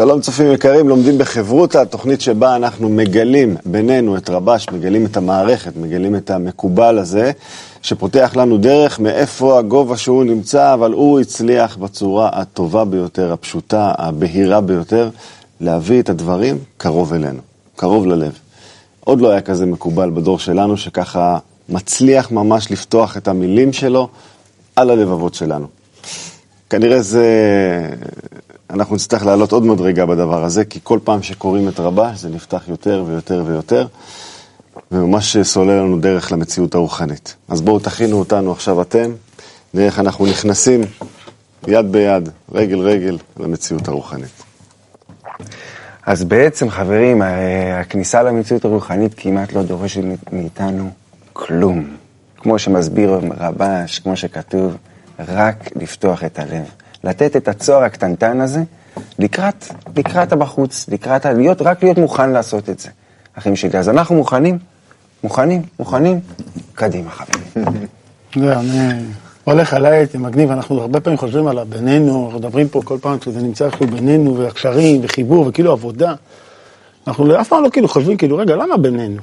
שלום 0.00 0.20
צופים 0.20 0.52
יקרים, 0.52 0.88
לומדים 0.88 1.18
בחברותא, 1.18 1.84
תוכנית 1.84 2.20
שבה 2.20 2.56
אנחנו 2.56 2.88
מגלים 2.88 3.56
בינינו 3.66 4.16
את 4.16 4.30
רבש, 4.30 4.66
מגלים 4.72 5.06
את 5.06 5.16
המערכת, 5.16 5.76
מגלים 5.76 6.16
את 6.16 6.30
המקובל 6.30 6.98
הזה, 6.98 7.32
שפותח 7.82 8.32
לנו 8.36 8.58
דרך 8.58 9.00
מאיפה 9.00 9.58
הגובה 9.58 9.96
שהוא 9.96 10.24
נמצא, 10.24 10.74
אבל 10.74 10.92
הוא 10.92 11.20
הצליח 11.20 11.76
בצורה 11.76 12.30
הטובה 12.32 12.84
ביותר, 12.84 13.32
הפשוטה, 13.32 13.92
הבהירה 13.98 14.60
ביותר, 14.60 15.10
להביא 15.60 16.00
את 16.00 16.08
הדברים 16.08 16.58
קרוב 16.76 17.14
אלינו, 17.14 17.40
קרוב 17.76 18.06
ללב. 18.06 18.32
עוד 19.00 19.20
לא 19.20 19.30
היה 19.30 19.40
כזה 19.40 19.66
מקובל 19.66 20.10
בדור 20.10 20.38
שלנו, 20.38 20.76
שככה 20.76 21.38
מצליח 21.68 22.30
ממש 22.30 22.70
לפתוח 22.70 23.16
את 23.16 23.28
המילים 23.28 23.72
שלו 23.72 24.08
על 24.76 24.90
הלבבות 24.90 25.34
שלנו. 25.34 25.66
כנראה 26.70 27.02
זה 27.02 27.26
אנחנו 28.70 28.94
נצטרך 28.94 29.26
לעלות 29.26 29.52
עוד 29.52 29.66
מדרגה 29.66 30.06
בדבר 30.06 30.44
הזה, 30.44 30.64
כי 30.64 30.80
כל 30.82 30.98
פעם 31.04 31.22
שקוראים 31.22 31.68
את 31.68 31.80
רבה, 31.80 32.12
זה 32.16 32.28
נפתח 32.28 32.62
יותר 32.68 33.04
ויותר 33.06 33.44
ויותר, 33.46 33.86
וממש 34.92 35.36
סולל 35.36 35.72
לנו 35.72 36.00
דרך 36.00 36.32
למציאות 36.32 36.74
הרוחנית. 36.74 37.36
אז 37.48 37.60
בואו 37.60 37.78
תכינו 37.78 38.18
אותנו 38.18 38.52
עכשיו 38.52 38.82
אתם, 38.82 39.12
נראה 39.74 39.86
איך 39.86 39.98
אנחנו 39.98 40.26
נכנסים 40.26 40.80
יד 41.68 41.92
ביד, 41.92 42.28
רגל 42.52 42.78
רגל, 42.78 43.18
למציאות 43.40 43.88
הרוחנית. 43.88 44.42
אז 46.06 46.24
בעצם, 46.24 46.70
חברים, 46.70 47.22
הכניסה 47.80 48.22
למציאות 48.22 48.64
הרוחנית 48.64 49.14
כמעט 49.16 49.52
לא 49.52 49.62
דורשת 49.62 50.02
מאיתנו 50.32 50.90
כלום. 51.32 51.96
כמו 52.36 52.58
שמסביר 52.58 53.20
רבש, 53.38 53.98
כמו 53.98 54.16
שכתוב, 54.16 54.76
רק 55.18 55.70
לפתוח 55.76 56.24
את 56.24 56.38
הלב. 56.38 56.64
לתת 57.04 57.36
את 57.36 57.48
הצוהר 57.48 57.82
הקטנטן 57.82 58.40
הזה 58.40 58.62
לקראת, 59.18 59.64
לקראת 59.96 60.32
הבחוץ, 60.32 60.88
לקראת, 60.88 61.26
להיות, 61.26 61.62
רק 61.62 61.82
להיות 61.82 61.98
מוכן 61.98 62.30
לעשות 62.30 62.70
את 62.70 62.80
זה, 62.80 62.88
אחים 63.34 63.56
שלי. 63.56 63.78
אז 63.78 63.88
אנחנו 63.88 64.14
מוכנים? 64.14 64.58
מוכנים? 65.24 65.62
מוכנים? 65.78 66.20
קדימה, 66.74 67.10
חברים. 67.10 67.76
זה, 68.36 68.56
אני 68.60 69.04
הולך 69.44 69.74
עליי, 69.74 70.06
זה 70.06 70.18
מגניב, 70.18 70.50
אנחנו 70.50 70.80
הרבה 70.80 71.00
פעמים 71.00 71.18
חושבים 71.18 71.46
על 71.46 71.64
בינינו, 71.64 72.24
אנחנו 72.24 72.38
מדברים 72.38 72.68
פה 72.68 72.80
כל 72.84 72.98
פעם 73.00 73.18
כשזה 73.18 73.42
נמצא 73.42 73.66
איכשהו 73.66 73.86
בינינו, 73.86 74.38
והקשרים, 74.38 75.00
וחיבור, 75.04 75.46
וכאילו 75.48 75.72
עבודה. 75.72 76.14
אנחנו 77.06 77.40
אף 77.40 77.48
פעם 77.48 77.64
לא 77.64 77.70
כאילו 77.70 77.88
חושבים, 77.88 78.16
כאילו, 78.16 78.36
רגע, 78.36 78.56
למה 78.56 78.76
בינינו? 78.76 79.22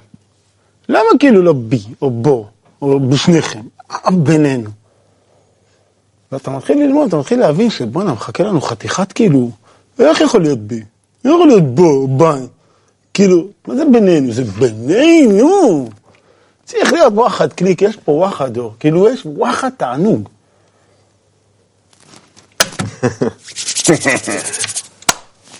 למה 0.90 1.10
כאילו 1.20 1.42
לא 1.42 1.54
בי, 1.54 1.82
או 2.02 2.10
בו, 2.10 2.48
או 2.82 3.00
בשניכם? 3.00 3.62
בינינו. 4.12 4.70
ואתה 6.32 6.52
מתחיל 6.52 6.78
ללמוד, 6.84 7.08
אתה 7.08 7.18
מתחיל 7.18 7.40
להבין 7.40 7.70
שבואנה, 7.70 8.14
מחכה 8.14 8.44
לנו 8.44 8.62
חתיכת 8.62 9.12
כאילו, 9.12 9.52
איך 10.00 10.22
יכול 10.22 10.42
להיות 10.42 10.60
בי? 10.60 10.76
איך 10.76 11.34
יכול 11.36 11.48
להיות 11.48 11.76
בו, 11.76 12.08
ביי? 12.08 12.48
כאילו, 13.14 13.48
מה 13.68 13.76
זה 13.76 13.84
בינינו? 13.92 14.32
זה 14.32 14.44
בינינו! 14.44 15.90
צריך 16.66 16.94
להיות 16.94 17.14
וואחד 17.14 17.54
קליק, 17.54 17.82
יש 17.82 17.96
פה 17.96 18.12
וואחד 18.12 18.58
אור, 18.58 18.74
כאילו 18.80 19.10
יש 19.10 19.22
וואחד 19.26 19.70
תענוג. 19.78 20.30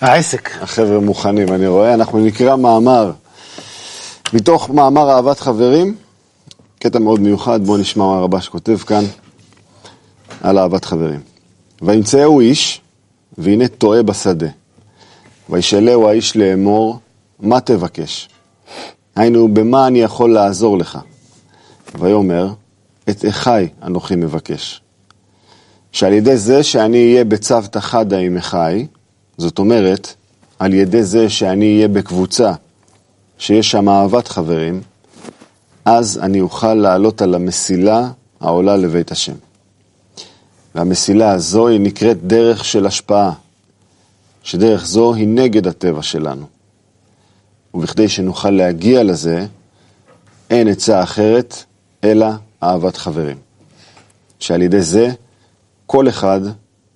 העסק. 0.00 0.50
החבר'ה 0.60 1.00
מוכנים, 1.00 1.52
אני 1.52 1.66
רואה, 1.66 1.94
אנחנו 1.94 2.18
נקרא 2.18 2.56
מאמר 2.56 3.12
מתוך 4.32 4.70
מאמר 4.70 5.10
אהבת 5.10 5.40
חברים, 5.40 5.96
קטע 6.78 6.98
מאוד 6.98 7.20
מיוחד, 7.20 7.64
בואו 7.64 7.78
נשמע 7.78 8.04
מה 8.04 8.20
רבש 8.20 8.48
כותב 8.48 8.76
כאן. 8.76 9.04
על 10.42 10.58
אהבת 10.58 10.84
חברים. 10.84 11.20
וימצאהו 11.82 12.40
איש, 12.40 12.80
והנה 13.38 13.68
טועה 13.68 14.02
בשדה. 14.02 14.48
וישאלהו 15.50 16.08
האיש 16.08 16.36
לאמור, 16.36 16.98
מה 17.40 17.60
תבקש? 17.60 18.28
היינו, 19.16 19.54
במה 19.54 19.86
אני 19.86 19.98
יכול 19.98 20.32
לעזור 20.32 20.78
לך? 20.78 20.98
ויאמר, 21.98 22.52
את 23.10 23.24
אחי 23.28 23.68
אנוכי 23.82 24.16
מבקש. 24.16 24.80
שעל 25.92 26.12
ידי 26.12 26.36
זה 26.36 26.62
שאני 26.62 27.12
אהיה 27.12 27.24
בצוותא 27.24 27.80
חדא 27.80 28.16
עם 28.16 28.36
אחי, 28.36 28.86
זאת 29.38 29.58
אומרת, 29.58 30.14
על 30.58 30.74
ידי 30.74 31.02
זה 31.02 31.30
שאני 31.30 31.76
אהיה 31.76 31.88
בקבוצה, 31.88 32.52
שיש 33.38 33.70
שם 33.70 33.88
אהבת 33.88 34.28
חברים, 34.28 34.80
אז 35.84 36.18
אני 36.22 36.40
אוכל 36.40 36.74
לעלות 36.74 37.22
על 37.22 37.34
המסילה 37.34 38.10
העולה 38.40 38.76
לבית 38.76 39.12
השם. 39.12 39.47
והמסילה 40.78 41.30
הזו 41.30 41.68
היא 41.68 41.80
נקראת 41.80 42.22
דרך 42.22 42.64
של 42.64 42.86
השפעה, 42.86 43.32
שדרך 44.42 44.86
זו 44.86 45.14
היא 45.14 45.28
נגד 45.28 45.66
הטבע 45.66 46.02
שלנו. 46.02 46.46
ובכדי 47.74 48.08
שנוכל 48.08 48.50
להגיע 48.50 49.02
לזה, 49.02 49.46
אין 50.50 50.68
עצה 50.68 51.02
אחרת 51.02 51.64
אלא 52.04 52.26
אהבת 52.62 52.96
חברים. 52.96 53.36
שעל 54.38 54.62
ידי 54.62 54.82
זה 54.82 55.10
כל 55.86 56.08
אחד 56.08 56.40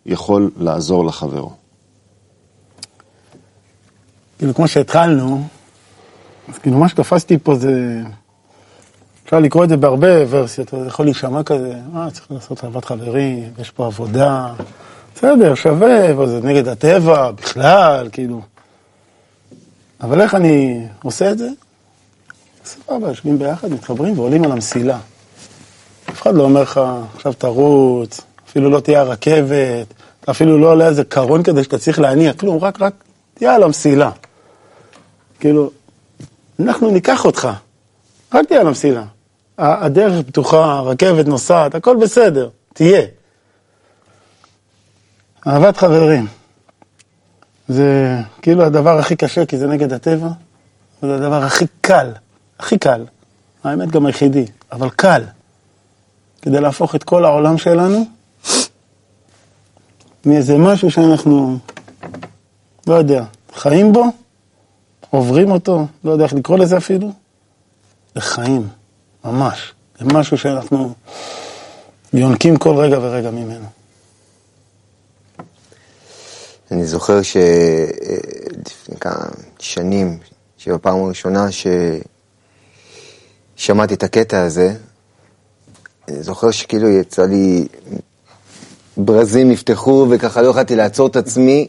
יכול 0.06 0.50
לעזור 0.56 1.04
לחברו. 1.04 1.52
כאילו, 4.38 4.54
כמו 4.54 4.68
שהתחלנו, 4.68 5.48
אז 6.48 6.58
כאילו, 6.58 6.78
מה 6.78 6.88
שתפסתי 6.88 7.38
פה 7.38 7.54
זה... 7.54 8.02
אפשר 9.32 9.40
לקרוא 9.40 9.64
את 9.64 9.68
זה 9.68 9.76
בהרבה 9.76 10.08
ורסיות, 10.28 10.68
זה 10.68 10.86
יכול 10.86 11.06
להישמע 11.06 11.42
כזה, 11.42 11.74
אה, 11.96 12.10
צריך 12.10 12.26
לעשות 12.30 12.64
אהבת 12.64 12.84
חברים, 12.84 13.50
יש 13.58 13.70
פה 13.70 13.86
עבודה, 13.86 14.52
בסדר, 15.14 15.54
שווה, 15.54 16.18
וזה 16.18 16.40
נגד 16.42 16.68
הטבע, 16.68 17.30
בכלל, 17.30 18.08
כאילו. 18.12 18.40
אבל 20.00 20.20
איך 20.20 20.34
אני 20.34 20.86
עושה 21.02 21.30
את 21.30 21.38
זה? 21.38 21.48
סבבה, 22.64 23.08
יושבים 23.08 23.38
ביחד, 23.38 23.68
מתחברים 23.68 24.18
ועולים 24.18 24.44
על 24.44 24.52
המסילה. 24.52 24.98
אף 26.10 26.22
אחד 26.22 26.34
לא 26.34 26.42
אומר 26.42 26.62
לך, 26.62 26.80
עכשיו 27.14 27.32
תרוץ, 27.32 28.20
אפילו 28.48 28.70
לא 28.70 28.80
תהיה 28.80 29.00
הרכבת, 29.00 29.94
אפילו 30.30 30.58
לא 30.58 30.70
עולה 30.70 30.88
איזה 30.88 31.04
קרון 31.04 31.42
כדי 31.42 31.64
שאתה 31.64 31.78
צריך 31.78 31.98
להניע, 31.98 32.32
כלום, 32.32 32.58
רק, 32.64 32.82
רק 32.82 32.94
תהיה 33.34 33.54
על 33.54 33.62
המסילה. 33.62 34.10
כאילו, 35.40 35.70
אנחנו 36.60 36.90
ניקח 36.90 37.24
אותך, 37.24 37.48
רק 38.34 38.46
תהיה 38.46 38.60
על 38.60 38.66
המסילה. 38.66 39.04
הדרך 39.62 40.26
פתוחה, 40.26 40.64
הרכבת 40.64 41.26
נוסעת, 41.26 41.74
הכל 41.74 41.96
בסדר, 41.96 42.48
תהיה. 42.72 43.02
אהבת 45.46 45.76
חברים. 45.76 46.26
זה 47.68 48.16
כאילו 48.42 48.64
הדבר 48.64 48.98
הכי 48.98 49.16
קשה, 49.16 49.46
כי 49.46 49.58
זה 49.58 49.66
נגד 49.66 49.92
הטבע, 49.92 50.28
זה 51.02 51.14
הדבר 51.14 51.42
הכי 51.42 51.64
קל, 51.80 52.12
הכי 52.58 52.78
קל. 52.78 53.04
האמת 53.64 53.90
גם 53.90 54.06
היחידי, 54.06 54.44
אבל 54.72 54.90
קל. 54.90 55.22
כדי 56.42 56.60
להפוך 56.60 56.94
את 56.94 57.04
כל 57.04 57.24
העולם 57.24 57.58
שלנו 57.58 58.06
מאיזה 60.26 60.58
משהו 60.58 60.90
שאנחנו, 60.90 61.58
לא 62.86 62.94
יודע, 62.94 63.24
חיים 63.54 63.92
בו, 63.92 64.04
עוברים 65.10 65.50
אותו, 65.50 65.86
לא 66.04 66.10
יודע 66.10 66.24
איך 66.24 66.32
לקרוא 66.32 66.58
לזה 66.58 66.76
אפילו, 66.76 67.12
לחיים. 68.16 68.68
ממש. 69.24 69.74
זה 69.98 70.04
משהו 70.04 70.38
שאנחנו 70.38 70.94
יונקים 72.12 72.56
כל 72.56 72.76
רגע 72.76 72.98
ורגע 72.98 73.30
ממנו. 73.30 73.66
אני 76.70 76.86
זוכר 76.86 77.22
שלפני 77.22 78.96
כמה 79.00 79.24
שנים, 79.58 80.18
שבפעם 80.58 81.04
הראשונה 81.04 81.46
ששמעתי 83.56 83.94
את 83.94 84.02
הקטע 84.02 84.42
הזה, 84.42 84.74
אני 86.08 86.22
זוכר 86.22 86.50
שכאילו 86.50 86.88
יצא 86.88 87.26
לי, 87.26 87.66
ברזים 88.96 89.50
נפתחו 89.50 90.06
וככה 90.10 90.42
לא 90.42 90.48
יכולתי 90.48 90.76
לעצור 90.76 91.06
את 91.06 91.16
עצמי, 91.16 91.68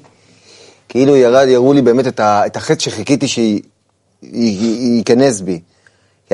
כאילו 0.89 1.15
ירד, 1.15 1.47
יראו 1.47 1.73
לי 1.73 1.81
באמת 1.81 2.07
את 2.19 2.55
החטא 2.55 2.79
שחיכיתי 2.79 3.27
שייכנס 4.23 5.41
בי. 5.41 5.59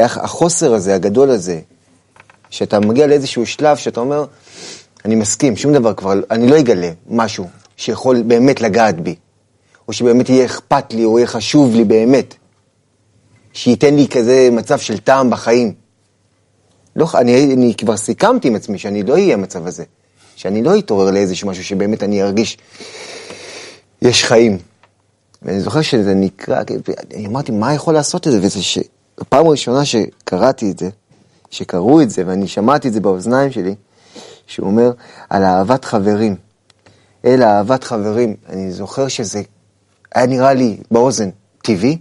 החוסר 0.06 0.74
הזה, 0.74 0.96
הגדול 0.96 1.30
הזה, 1.30 1.60
שאתה 2.50 2.80
מגיע 2.80 3.07
לאיזשהו 3.07 3.46
שלב 3.46 3.78
שאתה 3.78 4.00
אומר, 4.00 4.25
אני 5.06 5.16
מסכים, 5.16 5.56
שום 5.56 5.74
דבר 5.74 5.94
כבר, 5.94 6.13
אני 6.31 6.48
לא 6.48 6.60
אגלה 6.60 6.92
משהו 7.10 7.48
שיכול 7.78 8.22
באמת 8.22 8.62
לגעת 8.62 9.00
בי, 9.00 9.16
או 9.88 9.94
שבאמת 9.94 10.30
יהיה 10.30 10.46
אכפת 10.46 10.94
לי, 10.94 11.06
או 11.06 11.19
יהיה 11.19 11.28
חשוב 11.28 11.75
לי 11.75 11.84
באמת, 11.84 12.36
שייתן 13.54 13.96
לי 13.96 14.07
כזה 14.07 14.50
מצב 14.51 14.80
של 14.80 14.98
טעם 14.98 15.30
בחיים. 15.30 15.74
לא, 16.96 17.07
אני, 17.16 17.54
אני 17.54 17.74
כבר 17.78 17.98
סיכמתי 17.98 18.48
עם 18.48 18.56
עצמי 18.56 18.78
שאני 18.78 19.04
לא 19.04 19.13
אהיה 19.13 19.38
במצב 19.38 19.68
הזה, 19.68 19.84
שאני 20.36 20.63
לא 20.63 20.80
אתעורר 20.80 21.12
לאיזשהו 21.12 21.48
משהו 21.48 21.63
שבאמת 21.63 22.04
אני 22.04 22.24
ארגיש, 22.24 22.57
יש 24.01 24.24
חיים. 24.24 24.57
ואני 25.42 25.60
זוכר 25.60 25.81
שזה 25.81 26.13
נקרא, 26.13 26.62
אני 27.13 27.28
אמרתי, 27.28 27.51
מה 27.51 27.74
יכול 27.74 27.94
לעשות 27.94 28.28
את 28.28 28.31
זה? 28.31 28.40
וזה 28.42 28.63
ש... 28.63 28.80
בפעם 29.19 29.48
הראשונה 29.48 29.86
שקראתי 29.86 30.71
את 30.71 30.80
זה, 30.80 30.89
שקראו 31.51 32.01
את 32.01 32.10
זה, 32.10 32.24
ואני 32.27 32.48
שמעתי 32.48 32.88
את 32.88 32.94
זה 32.94 33.00
באוזניים 33.00 33.51
שלי, 33.51 33.75
שהוא 34.48 34.68
אומר 34.68 34.92
על 35.30 35.44
אהבת 35.44 35.86
חברים. 35.86 36.36
אל 37.25 37.44
אהבת 37.44 37.83
חברים. 37.83 38.36
אני 38.50 38.71
זוכר 38.71 39.07
שזה 39.07 39.42
היה 40.16 40.25
נראה 40.25 40.54
לי 40.54 40.77
באוזן 40.92 41.30
טבעי, 41.62 41.98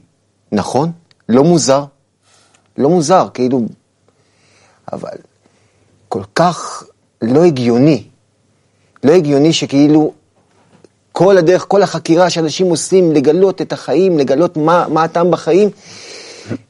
נכון, 0.52 0.92
לא 1.28 1.44
מוזר, 1.44 1.84
לא 2.78 2.88
מוזר, 2.88 3.28
כאילו, 3.34 3.62
אבל 4.92 5.16
כל 6.08 6.22
כך 6.34 6.84
לא 7.22 7.44
הגיוני, 7.44 8.04
לא 9.04 9.12
הגיוני 9.12 9.52
שכאילו 9.52 10.12
כל 11.12 11.38
הדרך, 11.38 11.64
כל 11.68 11.82
החקירה 11.82 12.30
שאנשים 12.30 12.66
עושים, 12.66 13.12
לגלות 13.12 13.62
את 13.62 13.72
החיים, 13.72 14.18
לגלות 14.18 14.56
מה, 14.56 14.86
מה 14.88 15.02
הטעם 15.02 15.30
בחיים, 15.30 15.70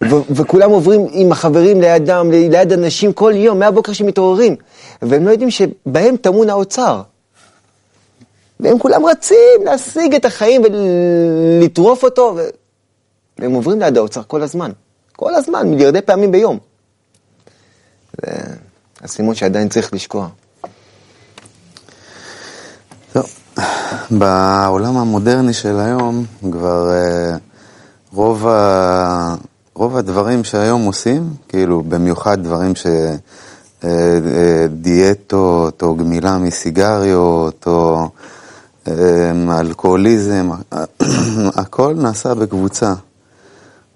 ו- 0.05 0.35
וכולם 0.35 0.71
עוברים 0.71 1.07
עם 1.11 1.33
החברים 1.33 1.81
לידם, 1.81 2.31
ליד 2.31 2.73
אנשים 2.73 3.13
כל 3.13 3.33
יום, 3.37 3.59
מהבוקר 3.59 3.93
שמתעוררים, 3.93 4.57
והם 5.03 5.27
לא 5.27 5.31
יודעים 5.31 5.51
שבהם 5.51 6.17
טמון 6.17 6.51
האוצר. 6.51 7.03
והם 8.61 8.79
כולם 8.79 9.07
רצים 9.07 9.65
להשיג 9.65 10.15
את 10.15 10.25
החיים 10.25 10.63
ולטרוף 10.63 12.03
אותו, 12.03 12.35
ו... 12.37 12.49
והם 13.39 13.53
עוברים 13.53 13.81
ליד 13.81 13.97
האוצר 13.97 14.23
כל 14.27 14.43
הזמן. 14.43 14.71
כל 15.17 15.35
הזמן, 15.35 15.69
מיליארדי 15.69 16.01
פעמים 16.01 16.33
ביום. 16.33 16.59
זה 18.23 18.33
הסימון 19.03 19.35
שעדיין 19.35 19.69
צריך 19.69 19.95
לשקוע. 19.95 20.29
טוב, 23.13 23.27
בעולם 24.11 24.97
המודרני 24.97 25.53
של 25.53 25.81
היום, 25.81 26.25
כבר 26.53 26.91
אה, 26.91 27.37
רוב, 28.13 28.47
ה, 28.47 29.35
רוב 29.79 29.97
הדברים 29.97 30.45
שהיום 30.45 30.85
עושים, 30.85 31.35
כאילו 31.49 31.83
במיוחד 31.83 32.43
דברים 32.43 32.75
ש... 32.75 32.87
אה, 32.87 33.19
אה, 33.85 34.67
דיאטות, 34.69 35.83
או 35.83 35.97
גמילה 35.97 36.39
מסיגריות, 36.39 37.67
או 37.67 38.09
אלכוהוליזם, 39.61 40.51
הכל 41.61 41.95
נעשה 41.99 42.35
בקבוצה. 42.35 42.95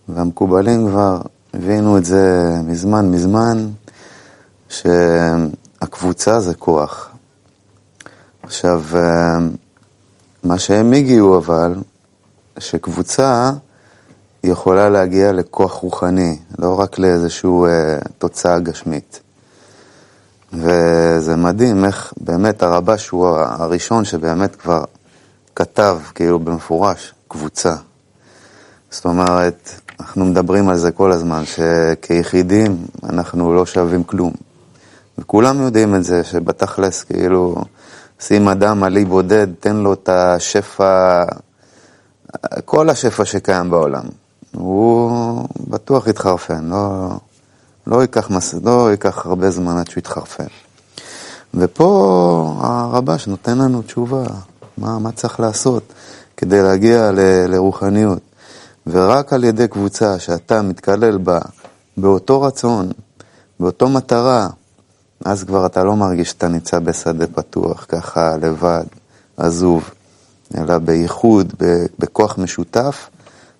והמקובלים 0.08 0.88
כבר 0.88 1.20
הבינו 1.54 1.98
את 1.98 2.04
זה 2.04 2.56
מזמן 2.64 3.10
מזמן, 3.10 3.68
שהקבוצה 4.68 6.40
זה 6.40 6.54
כוח. 6.54 7.10
עכשיו, 8.42 8.82
מה 10.44 10.58
שהם 10.58 10.92
הגיעו 10.92 11.38
אבל, 11.38 11.74
שקבוצה 12.58 13.50
יכולה 14.44 14.88
להגיע 14.88 15.32
לכוח 15.32 15.72
רוחני, 15.72 16.38
לא 16.58 16.80
רק 16.80 16.98
לאיזושהי 16.98 17.50
אה, 17.50 17.98
תוצאה 18.18 18.58
גשמית. 18.58 19.20
וזה 20.52 21.36
מדהים 21.36 21.84
איך 21.84 22.12
באמת 22.20 22.62
הרבש 22.62 23.08
הוא 23.08 23.28
הראשון 23.28 24.04
שבאמת 24.04 24.56
כבר 24.56 24.84
כתב 25.56 25.98
כאילו 26.14 26.38
במפורש 26.38 27.14
קבוצה. 27.28 27.74
זאת 28.90 29.04
אומרת, 29.04 29.70
אנחנו 30.00 30.24
מדברים 30.24 30.68
על 30.68 30.76
זה 30.76 30.90
כל 30.90 31.12
הזמן, 31.12 31.42
שכיחידים 31.44 32.86
אנחנו 33.08 33.54
לא 33.54 33.66
שווים 33.66 34.04
כלום. 34.04 34.32
וכולם 35.18 35.62
יודעים 35.62 35.94
את 35.94 36.04
זה, 36.04 36.24
שבתכלס 36.24 37.02
כאילו, 37.02 37.56
שים 38.20 38.48
אדם 38.48 38.82
עלי 38.82 39.04
בודד, 39.04 39.46
תן 39.60 39.76
לו 39.76 39.92
את 39.92 40.08
השפע, 40.08 41.24
כל 42.64 42.90
השפע 42.90 43.24
שקיים 43.24 43.70
בעולם. 43.70 44.21
הוא 44.54 45.48
בטוח 45.68 46.06
יתחרפן, 46.06 46.64
לא, 46.64 47.08
לא, 47.86 48.02
ייקח, 48.02 48.30
מס, 48.30 48.54
לא 48.64 48.90
ייקח 48.90 49.26
הרבה 49.26 49.50
זמן 49.50 49.76
עד 49.76 49.90
שהוא 49.90 49.98
יתחרפן. 49.98 50.46
ופה 51.54 52.56
הרבש 52.60 53.26
נותן 53.26 53.58
לנו 53.58 53.82
תשובה, 53.82 54.24
מה, 54.78 54.98
מה 54.98 55.12
צריך 55.12 55.40
לעשות 55.40 55.82
כדי 56.36 56.62
להגיע 56.62 57.12
ל, 57.12 57.20
לרוחניות. 57.46 58.20
ורק 58.86 59.32
על 59.32 59.44
ידי 59.44 59.68
קבוצה 59.68 60.18
שאתה 60.18 60.62
מתקלל 60.62 61.18
בה, 61.18 61.38
באותו 61.96 62.42
רצון, 62.42 62.90
באותו 63.60 63.88
מטרה, 63.88 64.48
אז 65.24 65.44
כבר 65.44 65.66
אתה 65.66 65.84
לא 65.84 65.96
מרגיש 65.96 66.28
שאתה 66.28 66.48
נמצא 66.48 66.78
בשדה 66.78 67.26
פתוח, 67.26 67.86
ככה 67.88 68.36
לבד, 68.36 68.84
עזוב, 69.36 69.90
אלא 70.58 70.78
בייחוד, 70.78 71.52
בכוח 71.98 72.38
משותף, 72.38 73.10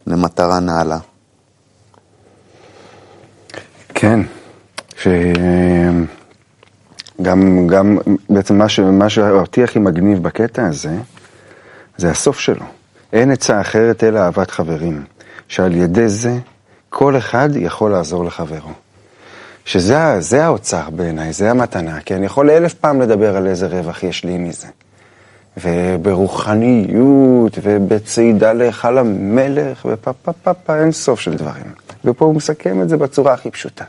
למטרה 0.06 0.60
נעלה. 0.60 0.98
כן, 3.94 4.20
שגם 4.96 6.06
גם 7.66 7.98
בעצם 8.28 8.58
מה, 8.58 8.68
ש, 8.68 8.80
מה 8.80 9.08
שאותי 9.08 9.64
הכי 9.64 9.78
מגניב 9.78 10.22
בקטע 10.22 10.66
הזה, 10.66 10.96
זה 11.96 12.10
הסוף 12.10 12.40
שלו. 12.40 12.64
אין 13.12 13.30
עצה 13.30 13.60
אחרת 13.60 14.04
אלא 14.04 14.18
אהבת 14.18 14.50
חברים, 14.50 15.04
שעל 15.48 15.76
ידי 15.76 16.08
זה 16.08 16.38
כל 16.90 17.16
אחד 17.16 17.48
יכול 17.56 17.90
לעזור 17.90 18.24
לחברו. 18.24 18.70
שזה 19.64 20.44
האוצר 20.44 20.90
בעיניי, 20.90 21.32
זה 21.32 21.50
המתנה, 21.50 22.00
כי 22.00 22.14
אני 22.14 22.26
יכול 22.26 22.50
אלף 22.50 22.74
פעם 22.74 23.02
לדבר 23.02 23.36
על 23.36 23.46
איזה 23.46 23.66
רווח 23.66 24.02
יש 24.02 24.24
לי 24.24 24.38
מזה. 24.38 24.66
וברוחניות, 25.56 27.58
ובצעידה 27.62 28.52
להיכל 28.52 28.98
המלך, 28.98 29.86
ופה 29.90 30.12
פה 30.12 30.32
פה 30.32 30.54
פה 30.54 30.76
אין 30.76 30.92
סוף 30.92 31.20
של 31.20 31.34
דברים. 31.34 31.72
ופה 32.04 32.24
הוא 32.24 32.34
מסכם 32.34 32.82
את 32.82 32.88
זה 32.88 32.96
בצורה 32.96 33.32
הכי 33.32 33.50
פשוטה. 33.50 33.84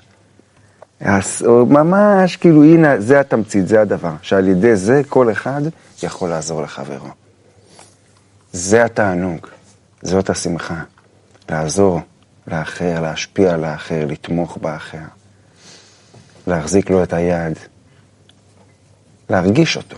אז 1.00 1.46
ממש 1.68 2.36
כאילו, 2.36 2.64
הנה, 2.64 3.02
זה 3.02 3.20
התמצית, 3.20 3.68
זה 3.68 3.82
הדבר, 3.82 4.14
שעל 4.22 4.48
ידי 4.48 4.76
זה 4.76 5.02
כל 5.10 5.32
אחד 5.32 5.62
יכול 6.04 6.30
לעזור 6.30 6.62
לחברו. 6.62 7.10
זה 8.52 8.86
התענוג, 8.86 9.48
זאת 10.02 10.30
השמחה, 10.30 10.82
לעזור 11.50 12.00
לאחר, 12.48 13.02
להשפיע 13.02 13.54
על 13.54 13.64
האחר, 13.64 14.06
לתמוך 14.08 14.58
באחר, 14.58 14.98
להחזיק 16.48 16.90
לו 16.90 17.04
את 17.04 17.14
היד, 17.14 17.54
להרגיש 19.30 19.78
אותו. 19.78 19.98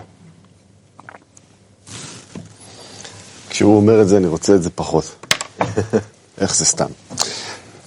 כשהוא 3.56 3.76
אומר 3.76 4.02
את 4.02 4.08
זה, 4.08 4.18
אני 4.18 4.28
רוצה 4.28 4.56
את 4.56 4.64
זה 4.64 4.70
פחות. 4.70 5.16
איך 6.42 6.56
זה 6.56 6.66
סתם? 6.66 6.86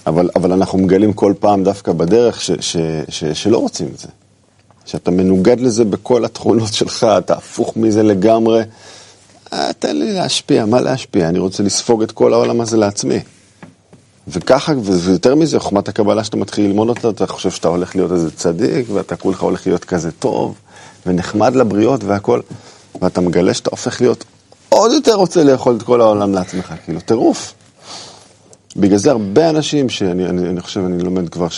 אבל, 0.06 0.30
אבל 0.36 0.52
אנחנו 0.52 0.78
מגלים 0.78 1.12
כל 1.12 1.34
פעם 1.40 1.64
דווקא 1.64 1.92
בדרך 1.92 2.42
ש, 2.42 2.50
ש, 2.60 2.76
ש, 3.08 3.24
שלא 3.24 3.58
רוצים 3.58 3.86
את 3.94 3.98
זה. 3.98 4.08
שאתה 4.84 5.10
מנוגד 5.10 5.60
לזה 5.60 5.84
בכל 5.84 6.24
התכונות 6.24 6.74
שלך, 6.74 7.06
אתה 7.18 7.34
הפוך 7.34 7.76
מזה 7.76 8.02
לגמרי. 8.02 8.62
אה, 9.52 9.70
תן 9.78 9.96
לי 9.96 10.12
להשפיע, 10.12 10.64
מה 10.64 10.80
להשפיע? 10.80 11.28
אני 11.28 11.38
רוצה 11.38 11.62
לספוג 11.62 12.02
את 12.02 12.12
כל 12.12 12.32
העולם 12.32 12.60
הזה 12.60 12.76
לעצמי. 12.76 13.20
וככה, 14.28 14.72
ויותר 14.82 15.34
מזה, 15.34 15.60
חוכמת 15.60 15.88
הקבלה 15.88 16.24
שאתה 16.24 16.36
מתחיל 16.36 16.64
ללמוד 16.64 16.88
אותה, 16.88 17.08
אתה 17.08 17.26
חושב 17.26 17.50
שאתה 17.50 17.68
הולך 17.68 17.96
להיות 17.96 18.12
איזה 18.12 18.30
צדיק, 18.30 18.86
ואתה 18.92 19.16
כולך 19.16 19.42
הולך 19.42 19.66
להיות 19.66 19.84
כזה 19.84 20.12
טוב, 20.12 20.54
ונחמד 21.06 21.56
לבריות 21.56 22.04
והכל, 22.04 22.40
ואתה 23.02 23.20
מגלה 23.20 23.54
שאתה 23.54 23.70
הופך 23.70 24.00
להיות 24.00 24.24
עוד 24.68 24.92
יותר 24.92 25.14
רוצה 25.14 25.44
לאכול 25.44 25.76
את 25.76 25.82
כל 25.82 26.00
העולם 26.00 26.34
לעצמך, 26.34 26.74
כאילו, 26.84 27.00
טירוף. 27.00 27.54
בגלל 28.76 28.98
זה 28.98 29.10
הרבה 29.10 29.50
אנשים 29.50 29.88
שאני 29.88 30.26
אני, 30.26 30.48
אני 30.48 30.60
חושב, 30.60 30.80
אני 30.80 31.02
לומד 31.02 31.28
כבר 31.28 31.46
7-8 31.46 31.50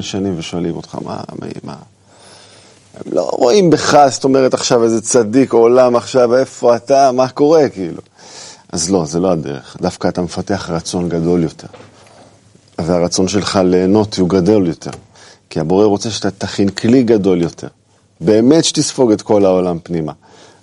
שנים 0.00 0.34
ושואלים 0.38 0.76
אותך, 0.76 0.98
מה, 1.04 1.20
מה, 1.40 1.46
מה? 1.64 1.76
הם 2.94 3.12
לא 3.12 3.30
רואים 3.32 3.70
בך, 3.70 4.06
זאת 4.10 4.24
אומרת, 4.24 4.54
עכשיו 4.54 4.84
איזה 4.84 5.02
צדיק 5.02 5.52
עולם 5.52 5.96
עכשיו, 5.96 6.36
איפה 6.36 6.76
אתה, 6.76 7.12
מה 7.12 7.28
קורה, 7.28 7.68
כאילו. 7.68 8.00
אז 8.72 8.90
לא, 8.90 9.04
זה 9.04 9.20
לא 9.20 9.32
הדרך. 9.32 9.76
דווקא 9.80 10.08
אתה 10.08 10.22
מפתח 10.22 10.70
רצון 10.70 11.08
גדול 11.08 11.42
יותר. 11.42 11.66
והרצון 12.78 13.28
שלך 13.28 13.60
ליהנות 13.64 14.18
הוא 14.18 14.28
גדול 14.28 14.66
יותר. 14.66 14.90
כי 15.50 15.60
הבורא 15.60 15.84
רוצה 15.84 16.10
שאתה 16.10 16.30
תכין 16.30 16.68
כלי 16.68 17.02
גדול 17.02 17.42
יותר. 17.42 17.68
באמת 18.20 18.64
שתספוג 18.64 19.12
את 19.12 19.22
כל 19.22 19.44
העולם 19.44 19.78
פנימה. 19.82 20.12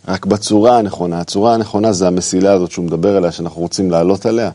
רק 0.08 0.26
בצורה 0.26 0.78
הנכונה. 0.78 1.20
הצורה 1.20 1.54
הנכונה 1.54 1.94
זה 1.94 2.08
המסילה 2.08 2.54
הזאת 2.54 2.72
שהוא 2.72 2.86
מדבר 2.86 3.18
עליה, 3.18 3.32
שאנחנו 3.32 3.62
רוצים 3.62 3.92
לעלות 3.92 4.26
עליה. 4.26 4.52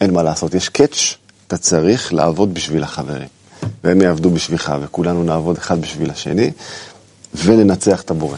אין 0.00 0.12
מה 0.12 0.22
לעשות, 0.22 0.54
יש 0.54 0.68
קאץ', 0.68 1.16
אתה 1.46 1.56
צריך 1.56 2.12
לעבוד 2.12 2.54
בשביל 2.54 2.82
החברים. 2.82 3.28
והם 3.84 4.02
יעבדו 4.02 4.30
בשבילך, 4.30 4.72
וכולנו 4.82 5.24
נעבוד 5.24 5.56
אחד 5.56 5.80
בשביל 5.80 6.10
השני, 6.10 6.50
וננצח 7.34 8.02
את 8.02 8.10
הבורא. 8.10 8.36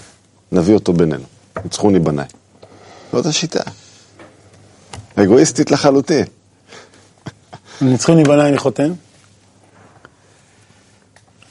נביא 0.52 0.74
אותו 0.74 0.92
בינינו. 0.92 1.24
ניצחוני 1.64 1.98
בניי. 1.98 2.26
זאת 3.12 3.26
השיטה. 3.26 3.60
אגואיסטית 5.14 5.70
לחלוטין. 5.70 6.24
ניצחוני 7.80 8.24
בניי 8.24 8.48
אני 8.48 8.58
חותם. 8.58 8.92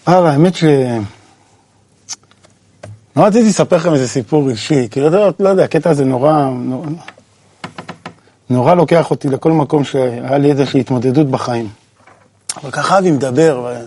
אבל 0.07 0.27
האמת 0.27 0.55
ש... 0.55 0.63
לא 3.15 3.23
רציתי 3.23 3.49
לספר 3.49 3.75
לכם 3.75 3.93
איזה 3.93 4.07
סיפור 4.07 4.49
אישי, 4.49 4.87
כי 4.91 5.01
לא, 5.01 5.29
לא 5.39 5.49
יודע, 5.49 5.63
הקטע 5.63 5.89
הזה 5.89 6.05
נורא, 6.05 6.49
נורא, 6.49 6.87
נורא 8.49 8.73
לוקח 8.73 9.11
אותי 9.11 9.29
לכל 9.29 9.51
מקום 9.51 9.83
שהיה 9.83 10.37
לי 10.37 10.51
איזושהי 10.51 10.79
התמודדות 10.79 11.27
בחיים. 11.27 11.69
אבל 12.61 12.71
ככה 12.71 12.99
אבי 12.99 13.11
מדבר, 13.11 13.61
ו... 13.65 13.83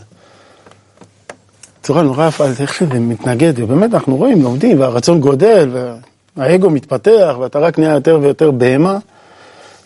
בצורה 1.86 2.02
נורא 2.02 2.28
יפה, 2.28 2.44
איך 2.60 2.74
שזה 2.74 3.00
מתנגד, 3.00 3.52
ובאמת 3.56 3.94
אנחנו 3.94 4.16
רואים, 4.16 4.42
לומדים, 4.42 4.80
והרצון 4.80 5.20
גודל, 5.20 5.92
והאגו 6.36 6.70
מתפתח, 6.70 7.36
ואתה 7.40 7.58
רק 7.58 7.78
נהיה 7.78 7.94
יותר 7.94 8.18
ויותר 8.22 8.50
בהמה, 8.50 8.98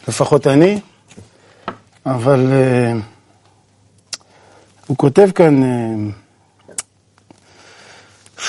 לפחות 0.08 0.46
אני, 0.46 0.80
אבל 2.06 2.46
אה, 2.52 2.92
הוא 4.86 4.96
כותב 4.96 5.28
כאן 5.34 5.62
אה, 5.62 5.68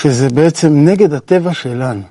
שזה 0.02 0.28
בעצם 0.28 0.68
נגד 0.72 1.12
הטבע 1.12 1.54
שלנו. 1.54 2.02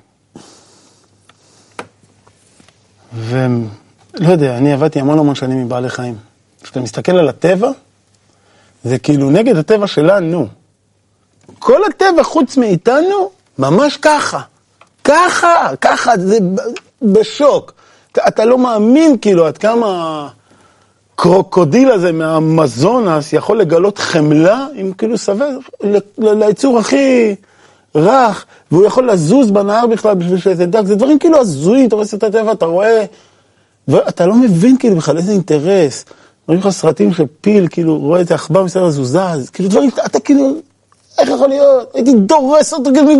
ולא 3.14 4.28
יודע, 4.32 4.56
אני 4.56 4.72
עבדתי 4.72 5.00
המון 5.00 5.18
המון 5.18 5.34
שנים 5.34 5.58
עם 5.58 5.68
בעלי 5.68 5.88
חיים. 5.88 6.16
כשאתה 6.62 6.80
מסתכל 6.80 7.12
על 7.12 7.28
הטבע, 7.28 7.70
זה 8.84 8.98
כאילו 8.98 9.30
נגד 9.30 9.56
הטבע 9.56 9.86
שלנו. 9.86 10.46
כל 11.58 11.80
הטבע 11.84 12.22
חוץ 12.22 12.56
מאיתנו, 12.56 13.30
ממש 13.58 13.96
ככה. 13.96 14.40
ככה, 15.04 15.70
ככה, 15.80 16.12
זה 16.18 16.38
בשוק. 17.02 17.72
אתה, 18.28 18.44
לא 18.44 18.58
מאמין 18.58 19.16
כאילו 19.20 19.46
עד 19.46 19.58
כמה 19.58 20.28
הקרוקודיל 21.14 21.90
הזה 21.90 22.12
מהמזונס 22.12 23.32
יכול 23.32 23.60
לגלות 23.60 23.98
חמלה, 23.98 24.66
אם 24.80 24.92
כאילו 24.98 25.14
ל- 25.84 25.98
ליצור 26.18 26.78
הכי 26.78 27.34
רך, 27.94 28.44
והוא 28.72 28.86
יכול 28.86 29.10
לזוז 29.10 29.50
בנהר 29.50 29.86
בכלל 29.86 30.14
בשביל 30.14 30.54
דג, 30.54 30.84
זה 30.84 30.94
דברים 30.94 31.18
כאילו 31.18 31.40
הזויים, 31.40 31.88
אתה 31.88 31.96
רואה 31.96 32.06
את 32.14 32.22
הטבע, 32.22 32.52
אתה 32.52 32.66
רואה, 32.66 33.04
ואתה 33.88 34.26
לא 34.26 34.34
מבין 34.34 34.76
כאילו 34.78 34.96
בכלל 34.96 35.18
איזה 35.18 35.32
אינטרס. 35.32 36.04
רואים 36.48 36.60
לך 36.60 36.68
סרטים 36.68 37.12
של 37.12 37.24
פיל, 37.40 37.68
כאילו, 37.70 37.98
רואה 37.98 38.20
איזה 38.20 38.34
עכבר 38.34 38.64
מסתכל 38.64 38.84
אז 38.84 39.50
כאילו 39.50 39.68
דברים, 39.68 39.90
אתה 40.06 40.20
כאילו, 40.20 40.56
איך 41.18 41.28
יכול 41.28 41.48
להיות? 41.48 41.94
הייתי 41.94 42.14
דורס 42.14 42.72
אותו, 42.72 42.90
כאילו, 42.94 43.12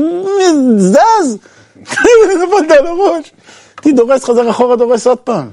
זז? 0.79 1.39
נפלת 1.81 2.71
על 2.71 2.87
הראש. 2.87 3.33
הייתי 3.77 3.93
דורס, 3.93 4.25
חזר 4.25 4.51
אחורה, 4.51 4.77
דורס 4.77 5.07
עוד 5.07 5.19
פעם. 5.19 5.51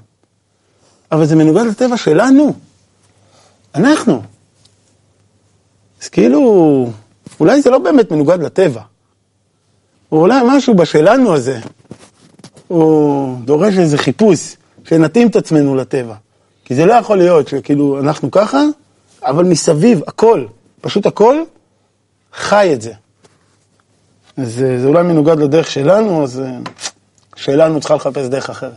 אבל 1.12 1.26
זה 1.26 1.36
מנוגד 1.36 1.66
לטבע 1.66 1.98
שלנו. 1.98 2.54
אנחנו. 3.76 4.22
אז 6.02 6.10
כאילו, 6.10 6.90
אולי 7.40 7.62
זה 7.62 7.70
לא 7.70 7.78
באמת 7.78 8.12
מנוגד 8.12 8.44
לטבע. 8.44 8.82
או 10.12 10.18
אולי 10.18 10.42
משהו 10.46 10.75
בשלנו 10.75 11.34
הזה, 11.34 11.60
הוא 12.68 13.38
דורש 13.46 13.78
איזה 13.78 13.98
חיפוש, 13.98 14.56
שנתאים 14.84 15.28
את 15.28 15.36
עצמנו 15.36 15.75
לטבע. 15.75 16.16
כי 16.66 16.75
זה 16.75 16.86
לא 16.86 16.94
יכול 16.94 17.18
להיות 17.18 17.48
שכאילו 17.48 18.00
אנחנו 18.00 18.32
ככה, 18.32 18.63
אבל 19.24 19.46
מסביב, 19.46 20.01
הכל, 20.08 20.46
פשוט 20.82 21.06
הכל, 21.06 21.44
חי 22.34 22.74
את 22.74 22.82
זה. 22.82 22.94
אז 24.38 24.63
אה, 24.63 24.80
זה 24.80 24.88
אולי 24.88 25.04
מנוגד 25.04 25.39
לדרך 25.39 25.72
שלנו, 25.72 26.24
אז 26.24 26.39
אה, 26.39 26.58
שלנו 27.36 27.80
צריכה 27.80 27.96
לחפש 27.96 28.28
דרך 28.28 28.50
אחרת. 28.50 28.72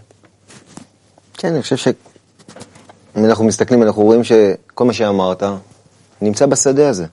כן, 1.34 1.52
אני 1.52 1.62
חושב 1.62 1.76
ש... 1.76 1.88
אם 3.16 3.24
אנחנו 3.24 3.44
מסתכלים, 3.44 3.82
אנחנו 3.82 4.02
רואים 4.02 4.24
שכל 4.24 4.84
מה 4.84 4.92
שאמרת 4.92 5.42
נמצא 6.20 6.46
בשדה 6.46 6.88
הזה. 6.88 7.06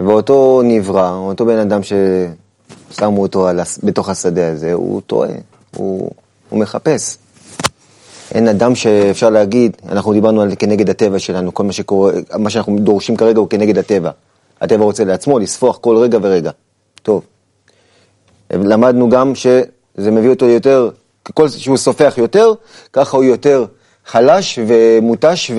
ואותו 0.00 0.60
נברא, 0.64 1.10
אותו 1.10 1.46
בן 1.46 1.58
אדם 1.58 1.82
ששמו 2.90 3.22
אותו 3.22 3.48
על, 3.48 3.60
בתוך 3.82 4.08
השדה 4.08 4.52
הזה, 4.52 4.72
הוא 4.72 5.00
טועה, 5.06 5.30
הוא, 5.76 6.10
הוא 6.48 6.60
מחפש. 6.60 7.16
אין 8.34 8.48
אדם 8.48 8.74
שאפשר 8.74 9.30
להגיד, 9.30 9.76
אנחנו 9.88 10.12
דיברנו 10.12 10.42
על 10.42 10.50
כנגד 10.58 10.90
הטבע 10.90 11.18
שלנו, 11.18 11.54
כל 11.54 11.64
מה 11.64 11.72
שקורה, 11.72 12.12
מה 12.38 12.50
שאנחנו 12.50 12.78
דורשים 12.78 13.16
כרגע 13.16 13.38
הוא 13.38 13.48
כנגד 13.48 13.78
הטבע. 13.78 14.10
הטבע 14.60 14.84
רוצה 14.84 15.04
לעצמו 15.04 15.38
לספוח 15.38 15.78
כל 15.80 15.96
רגע 15.96 16.18
ורגע. 16.22 16.50
טוב. 17.02 17.22
למדנו 18.50 19.10
גם 19.10 19.34
שזה 19.34 20.10
מביא 20.10 20.30
אותו 20.30 20.46
יותר, 20.46 20.90
ככל 21.24 21.48
שהוא 21.48 21.76
סופח 21.76 22.14
יותר, 22.16 22.52
ככה 22.92 23.16
הוא 23.16 23.24
יותר 23.24 23.66
חלש 24.06 24.58
ומותש 24.66 25.50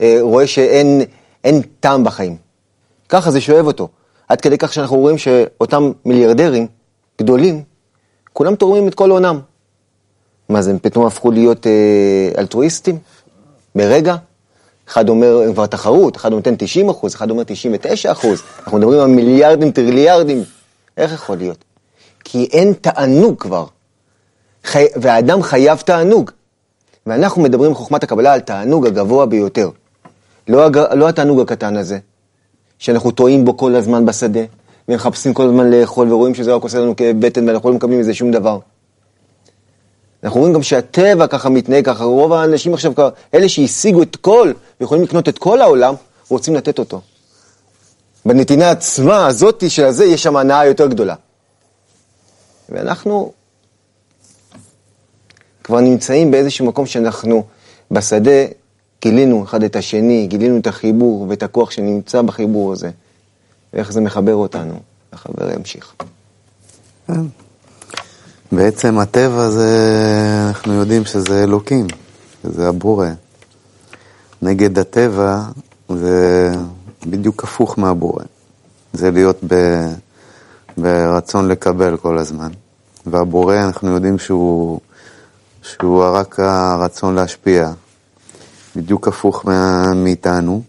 ורואה 0.00 0.46
שאין 0.46 1.02
אין 1.44 1.62
טעם 1.80 2.04
בחיים. 2.04 2.36
ככה 3.08 3.30
זה 3.30 3.40
שואב 3.40 3.66
אותו. 3.66 3.88
עד 4.28 4.40
כדי 4.40 4.58
כך 4.58 4.72
שאנחנו 4.72 4.96
רואים 4.96 5.18
שאותם 5.18 5.92
מיליארדרים 6.04 6.66
גדולים, 7.18 7.62
כולם 8.32 8.54
תורמים 8.54 8.88
את 8.88 8.94
כל 8.94 9.10
הונם. 9.10 9.40
מה 10.48 10.62
זה, 10.62 10.70
הם 10.70 10.78
פתאום 10.78 11.06
הפכו 11.06 11.30
להיות 11.30 11.66
אה, 11.66 12.32
אלטרואיסטים? 12.38 12.98
ברגע? 13.74 14.16
אחד 14.88 15.08
אומר, 15.08 15.40
כבר 15.52 15.66
תחרות, 15.66 16.16
אחד 16.16 16.30
נותן 16.30 16.54
90 16.58 16.88
אחוז, 16.88 17.14
אחד 17.14 17.30
אומר 17.30 17.42
99 17.46 18.12
אחוז. 18.12 18.42
אנחנו 18.64 18.78
מדברים 18.78 19.00
על 19.00 19.06
מיליארדים, 19.06 19.70
טריליארדים. 19.70 20.44
איך 20.96 21.12
יכול 21.12 21.36
להיות? 21.36 21.64
כי 22.24 22.48
אין 22.52 22.72
תענוג 22.72 23.38
כבר. 23.38 23.66
חי... 24.64 24.86
והאדם 24.96 25.42
חייב 25.42 25.78
תענוג. 25.78 26.30
ואנחנו 27.06 27.42
מדברים 27.42 27.72
בחוכמת 27.72 28.02
הקבלה 28.02 28.32
על 28.32 28.40
תענוג 28.40 28.86
הגבוה 28.86 29.26
ביותר. 29.26 29.70
לא, 30.48 30.66
הג... 30.66 30.78
לא 30.78 31.08
התענוג 31.08 31.40
הקטן 31.40 31.76
הזה, 31.76 31.98
שאנחנו 32.78 33.10
טועים 33.10 33.44
בו 33.44 33.56
כל 33.56 33.74
הזמן 33.74 34.06
בשדה, 34.06 34.40
ומחפשים 34.88 35.34
כל 35.34 35.42
הזמן 35.42 35.70
לאכול, 35.70 36.12
ורואים 36.12 36.34
שזה 36.34 36.54
רק 36.54 36.62
עושה 36.62 36.78
לנו 36.78 36.96
כאב 36.96 37.16
בטן, 37.26 37.48
ואנחנו 37.48 37.68
לא 37.68 37.74
מקבלים 37.74 38.00
מזה 38.00 38.14
שום 38.14 38.30
דבר. 38.30 38.58
אנחנו 40.24 40.40
רואים 40.40 40.54
גם 40.54 40.62
שהטבע 40.62 41.26
ככה 41.26 41.48
מתנהג 41.48 41.84
ככה, 41.84 42.04
רוב 42.04 42.32
האנשים 42.32 42.74
עכשיו, 42.74 42.92
אלה 43.34 43.48
שהשיגו 43.48 44.02
את 44.02 44.16
כל, 44.16 44.52
ויכולים 44.80 45.04
לקנות 45.04 45.28
את 45.28 45.38
כל 45.38 45.60
העולם, 45.60 45.94
רוצים 46.28 46.54
לתת 46.54 46.78
אותו. 46.78 47.00
בנתינה 48.26 48.70
עצמה, 48.70 49.26
הזאתי 49.26 49.70
של 49.70 49.84
הזה, 49.84 50.04
יש 50.04 50.22
שם 50.22 50.36
הנאה 50.36 50.66
יותר 50.66 50.86
גדולה. 50.86 51.14
ואנחנו 52.68 53.32
כבר 55.64 55.80
נמצאים 55.80 56.30
באיזשהו 56.30 56.66
מקום 56.66 56.86
שאנחנו 56.86 57.44
בשדה 57.90 58.44
גילינו 59.02 59.44
אחד 59.44 59.62
את 59.62 59.76
השני, 59.76 60.26
גילינו 60.26 60.58
את 60.58 60.66
החיבור 60.66 61.26
ואת 61.28 61.42
הכוח 61.42 61.70
שנמצא 61.70 62.22
בחיבור 62.22 62.72
הזה, 62.72 62.90
ואיך 63.72 63.92
זה 63.92 64.00
מחבר 64.00 64.34
אותנו. 64.34 64.80
החבר 65.12 65.52
ימשיך. 65.52 65.94
כן. 67.06 67.20
בעצם 68.52 68.98
הטבע 68.98 69.50
זה, 69.50 69.70
אנחנו 70.48 70.74
יודעים 70.74 71.04
שזה 71.04 71.44
אלוקים, 71.44 71.86
שזה 72.42 72.68
הבורא. 72.68 73.08
נגד 74.42 74.78
הטבע 74.78 75.42
זה 75.88 76.52
בדיוק 77.06 77.44
הפוך 77.44 77.78
מהבורא. 77.78 78.24
זה 78.92 79.10
להיות 79.10 79.38
ב, 79.46 79.54
ברצון 80.76 81.48
לקבל 81.48 81.96
כל 81.96 82.18
הזמן. 82.18 82.50
והבורא, 83.06 83.56
אנחנו 83.56 83.90
יודעים 83.90 84.18
שהוא, 84.18 84.80
שהוא 85.62 86.04
רק 86.04 86.40
הרצון 86.40 87.14
להשפיע. 87.14 87.72
בדיוק 88.76 89.08
הפוך 89.08 89.46
מה, 89.46 89.94
מאיתנו. 89.94 90.62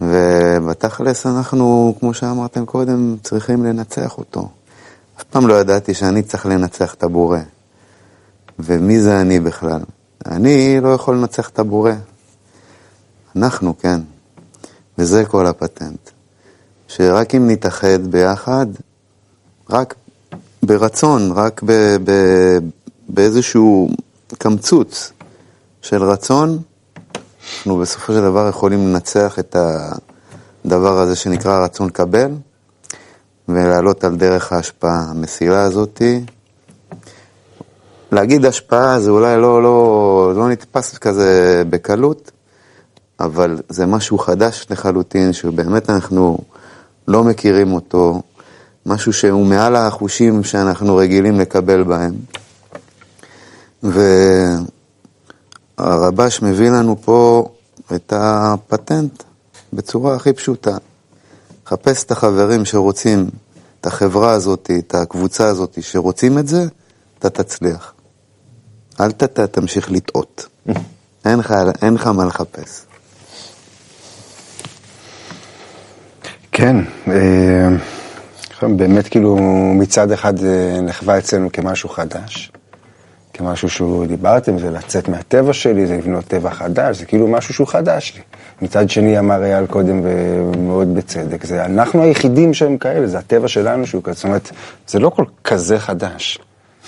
ובתכלס 0.00 1.26
אנחנו, 1.26 1.94
כמו 2.00 2.14
שאמרתם 2.14 2.66
קודם, 2.66 3.16
צריכים 3.22 3.64
לנצח 3.64 4.18
אותו. 4.18 4.48
אף 5.16 5.24
פעם 5.24 5.46
לא 5.46 5.54
ידעתי 5.54 5.94
שאני 5.94 6.22
צריך 6.22 6.46
לנצח 6.46 6.94
את 6.94 7.02
הבורא. 7.02 7.38
ומי 8.58 9.00
זה 9.00 9.20
אני 9.20 9.40
בכלל? 9.40 9.80
אני 10.26 10.80
לא 10.80 10.88
יכול 10.88 11.16
לנצח 11.16 11.48
את 11.48 11.58
הבורא. 11.58 11.92
אנחנו, 13.36 13.78
כן. 13.78 14.00
וזה 14.98 15.24
כל 15.24 15.46
הפטנט. 15.46 16.10
שרק 16.88 17.34
אם 17.34 17.50
נתאחד 17.50 18.06
ביחד, 18.06 18.66
רק 19.70 19.94
ברצון, 20.62 21.32
רק 21.32 21.62
ב, 21.64 21.96
ב, 22.04 22.12
באיזשהו 23.08 23.88
קמצוץ 24.38 25.12
של 25.82 26.02
רצון, 26.02 26.58
אנחנו 27.42 27.76
בסופו 27.78 28.12
של 28.12 28.20
דבר 28.20 28.48
יכולים 28.48 28.88
לנצח 28.88 29.38
את 29.38 29.56
הדבר 30.64 30.98
הזה 30.98 31.16
שנקרא 31.16 31.64
רצון 31.64 31.90
קבל, 31.90 32.30
ולעלות 33.48 34.04
על 34.04 34.16
דרך 34.16 34.52
ההשפעה. 34.52 35.04
המסילה 35.10 35.62
הזאתי, 35.62 36.24
להגיד 38.12 38.44
השפעה 38.44 39.00
זה 39.00 39.10
אולי 39.10 39.36
לא, 39.40 39.62
לא, 39.62 40.32
לא 40.36 40.48
נתפס 40.48 40.98
כזה 40.98 41.62
בקלות, 41.70 42.30
אבל 43.20 43.58
זה 43.68 43.86
משהו 43.86 44.18
חדש 44.18 44.66
לחלוטין, 44.70 45.32
שבאמת 45.32 45.90
אנחנו 45.90 46.38
לא 47.08 47.24
מכירים 47.24 47.72
אותו, 47.72 48.22
משהו 48.86 49.12
שהוא 49.12 49.46
מעל 49.46 49.76
החושים 49.76 50.44
שאנחנו 50.44 50.96
רגילים 50.96 51.40
לקבל 51.40 51.82
בהם. 51.82 52.14
והרבש 55.82 56.42
מביא 56.42 56.70
לנו 56.70 56.96
פה 57.02 57.48
את 57.94 58.12
הפטנט 58.16 59.22
בצורה 59.72 60.14
הכי 60.14 60.32
פשוטה. 60.32 60.76
חפש 61.66 62.04
את 62.04 62.10
החברים 62.10 62.64
שרוצים 62.64 63.30
את 63.80 63.86
החברה 63.86 64.30
הזאת, 64.30 64.70
את 64.78 64.94
הקבוצה 64.94 65.46
הזאת 65.46 65.78
שרוצים 65.82 66.38
את 66.38 66.48
זה, 66.48 66.64
אתה 67.18 67.30
תצליח. 67.30 67.94
אל 69.00 69.12
ת, 69.12 69.40
תמשיך 69.40 69.92
לטעות. 69.92 70.46
אין 71.24 71.38
לך, 71.38 71.54
אין 71.82 71.94
לך 71.94 72.06
מה 72.06 72.24
לחפש. 72.24 72.80
כן, 76.52 76.76
אה, 77.08 77.68
באמת 78.62 79.08
כאילו 79.08 79.36
מצד 79.74 80.12
אחד 80.12 80.36
זה 80.36 80.78
נחווה 80.82 81.18
אצלנו 81.18 81.52
כמשהו 81.52 81.88
חדש, 81.88 82.52
כמשהו 83.34 83.68
שהוא, 83.68 84.06
דיברתם, 84.06 84.58
זה 84.58 84.70
לצאת 84.70 85.08
מהטבע 85.08 85.52
שלי, 85.52 85.86
זה 85.86 85.96
לבנות 85.96 86.24
טבע 86.24 86.50
חדש, 86.50 86.98
זה 86.98 87.06
כאילו 87.06 87.28
משהו 87.28 87.54
שהוא 87.54 87.66
חדש 87.66 88.12
לי. 88.16 88.22
מצד 88.62 88.90
שני, 88.90 89.18
אמר 89.18 89.44
אייל 89.44 89.66
קודם, 89.66 90.00
ומאוד 90.04 90.94
בצדק, 90.94 91.44
זה 91.44 91.64
אנחנו 91.64 92.02
היחידים 92.02 92.54
שהם 92.54 92.78
כאלה, 92.78 93.06
זה 93.06 93.18
הטבע 93.18 93.48
שלנו 93.48 93.86
שהוא 93.86 94.02
כזה, 94.02 94.14
זאת 94.14 94.24
אומרת, 94.24 94.50
זה 94.88 94.98
לא 94.98 95.10
כל 95.10 95.24
כזה 95.44 95.78
חדש. 95.78 96.38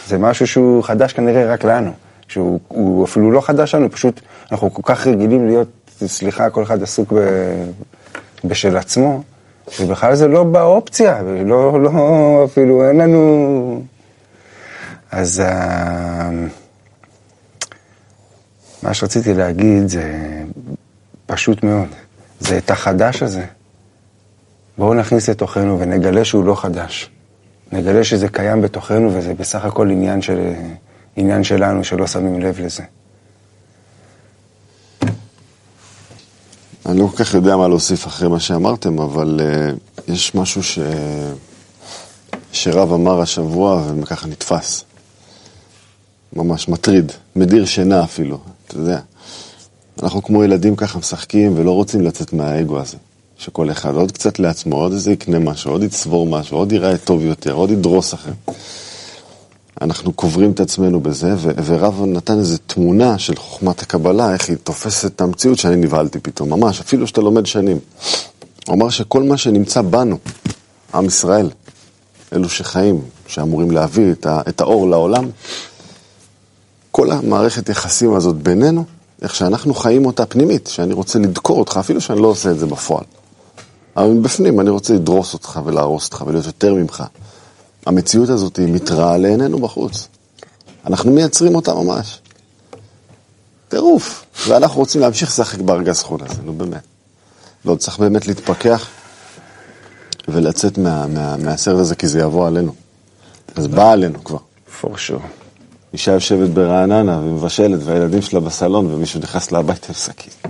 זה 0.07 0.19
משהו 0.19 0.47
שהוא 0.47 0.83
חדש 0.83 1.13
כנראה 1.13 1.53
רק 1.53 1.65
לנו. 1.65 1.91
שהוא 2.29 2.61
הוא 2.69 3.05
אפילו 3.05 3.31
לא 3.31 3.41
חדש 3.41 3.75
לנו, 3.75 3.91
פשוט 3.91 4.21
אנחנו 4.53 4.75
כל 4.75 4.83
כך 4.85 5.07
רגילים 5.07 5.47
להיות, 5.47 5.69
סליחה, 6.07 6.51
כל 6.51 6.63
אחד 6.63 6.83
עסוק 6.83 7.13
ב, 7.13 7.19
בשל 8.45 8.77
עצמו, 8.77 9.23
שבכלל 9.71 10.15
זה 10.15 10.29
לא 10.29 10.45
באופציה, 10.45 11.23
לא, 11.47 11.81
לא, 11.83 12.43
אפילו 12.45 12.89
אין 12.89 12.97
לנו... 12.97 13.83
אז 15.17 15.43
uh, 15.47 15.51
מה 18.83 18.95
שרציתי 18.95 19.35
להגיד 19.35 19.89
זה 19.89 20.43
פשוט 21.27 21.63
מאוד, 21.63 21.89
זה 22.41 22.59
את 22.59 22.71
החדש 22.71 23.23
הזה. 23.23 23.45
בואו 24.79 24.95
נכניס 24.95 25.29
לתוכנו 25.29 25.81
ונגלה 25.81 26.25
שהוא 26.25 26.45
לא 26.45 26.55
חדש. 26.55 27.11
נגלה 27.73 28.05
שזה 28.05 28.29
קיים 28.29 28.63
בתוכנו 28.63 29.15
וזה 29.15 29.35
בסך 29.35 29.65
הכל 29.65 29.91
עניין, 29.91 30.23
של, 30.23 30.53
עניין 31.17 31.45
שלנו 31.45 31.85
שלא 31.85 32.07
שמים 32.07 32.41
לב 32.41 32.61
לזה. 32.61 32.83
אני 36.87 36.99
לא 36.99 37.07
כל 37.07 37.25
כך 37.25 37.35
יודע 37.35 37.57
מה 37.57 37.69
להוסיף 37.69 38.07
אחרי 38.07 38.29
מה 38.29 38.41
שאמרתם, 38.41 39.01
אבל 39.01 39.41
uh, 39.41 40.13
יש 40.13 40.35
משהו 40.35 40.63
ש... 40.63 40.79
שרב 42.53 42.93
אמר 42.93 43.21
השבוע 43.21 43.83
וככה 44.01 44.27
נתפס. 44.27 44.85
ממש 46.33 46.69
מטריד, 46.69 47.13
מדיר 47.37 47.65
שינה 47.65 48.05
אפילו, 48.05 48.39
אתה 48.69 48.77
יודע. 48.77 49.01
אנחנו 50.03 50.23
כמו 50.23 50.45
ילדים 50.45 50.77
ככה 50.77 50.99
משחקים 50.99 51.53
ולא 51.57 51.71
רוצים 51.71 52.01
לצאת 52.01 52.33
מהאגו 52.33 52.81
הזה. 52.81 52.97
שכל 53.39 53.71
אחד 53.71 53.95
עוד 53.95 54.13
קצת 54.13 54.39
לעצמו, 54.39 54.77
עוד 54.77 54.93
איזה 54.93 55.13
יקנה 55.13 55.39
משהו, 55.39 55.71
עוד 55.71 55.83
יצבור 55.83 56.27
משהו, 56.27 56.59
עוד 56.59 56.73
ייראה 56.73 56.99
טוב 56.99 57.25
יותר, 57.25 57.53
עוד 57.53 57.71
ידרוס 57.71 58.15
אחר. 58.15 58.33
אנחנו 59.83 60.13
קוברים 60.13 60.51
את 60.51 60.61
עצמנו 60.61 61.01
בזה, 61.01 61.35
ו- 61.37 61.51
ורב 61.65 62.03
נתן 62.07 62.39
איזו 62.39 62.57
תמונה 62.67 63.19
של 63.19 63.37
חוכמת 63.37 63.83
הקבלה, 63.83 64.33
איך 64.33 64.49
היא 64.49 64.57
תופסת 64.57 65.13
את 65.17 65.21
המציאות 65.21 65.59
שאני 65.59 65.77
נבהלתי 65.77 66.19
פתאום, 66.19 66.51
ממש, 66.51 66.81
אפילו 66.81 67.07
שאתה 67.07 67.21
לומד 67.21 67.47
שנים. 67.47 67.79
הוא 68.67 68.75
אמר 68.75 68.91
שכל 68.91 69.23
מה 69.23 69.37
שנמצא 69.37 69.83
בנו, 69.83 70.19
עם 70.95 71.07
ישראל, 71.07 71.51
אלו 72.33 72.49
שחיים, 72.49 73.01
שאמורים 73.27 73.71
להביא 73.71 74.13
את, 74.13 74.27
ה- 74.27 74.41
את 74.49 74.61
האור 74.61 74.91
לעולם, 74.91 75.25
כל 76.97 77.11
המערכת 77.11 77.69
יחסים 77.69 78.15
הזאת 78.15 78.37
בינינו, 78.37 78.85
איך 79.23 79.35
שאנחנו 79.35 79.75
חיים 79.75 80.07
אותה 80.07 80.27
פנימית, 80.27 80.67
שאני 80.67 80.95
רוצה 80.95 81.19
לדקור 81.19 81.59
אותך, 81.59 81.77
אפילו 81.81 82.01
שאני 82.01 82.23
לא 82.23 82.27
עושה 82.27 82.51
את 82.51 82.59
זה 82.59 82.67
בפועל. 82.67 83.05
אבל 83.97 84.07
מבפנים 84.07 84.61
אני 84.61 84.71
רוצה 84.71 84.95
לדרוס 84.95 85.35
אותך 85.35 85.61
ולהרוס 85.65 86.07
אותך 86.07 86.25
ולהיות 86.27 86.47
יותר 86.47 86.75
ממך. 86.75 87.05
המציאות 87.87 88.29
הזאת 88.29 88.57
היא 88.57 88.73
מתרעה 88.73 89.17
לעינינו 89.17 89.59
בחוץ. 89.59 90.09
אנחנו 90.87 91.11
מייצרים 91.11 91.55
אותה 91.55 91.75
ממש. 91.75 92.21
טירוף. 93.69 94.25
ואנחנו 94.49 94.81
רוצים 94.81 95.01
להמשיך 95.01 95.29
לשחק 95.29 95.61
בארגז 95.61 96.03
חול 96.03 96.21
הזה, 96.29 96.43
נו 96.43 96.53
באמת. 96.53 96.83
לא, 97.65 97.75
צריך 97.75 97.99
באמת 97.99 98.27
להתפכח 98.27 98.87
ולצאת 100.29 100.79
מה, 100.79 101.07
מה, 101.07 101.37
מהסרט 101.37 101.79
הזה, 101.79 101.95
כי 101.95 102.09
זה 102.09 102.21
יבוא 102.21 102.47
עלינו. 102.47 102.75
אז 103.57 103.67
בא 103.67 103.93
עלינו 103.93 104.25
כבר. 104.25 104.39
for 104.81 104.87
sure. 104.87 105.44
אישה 105.95 106.13
יושבת 106.13 106.51
ברעננה 106.51 107.19
ומבשלת, 107.19 107.81
והילדים 107.85 108.23
שלה 108.23 108.41
בסלון, 108.41 108.95
ומישהו 108.95 109.21
נכנס 109.21 109.53
לה 109.53 109.59
הביתה 109.59 109.87
עם 109.89 109.95
שקית. 109.95 110.43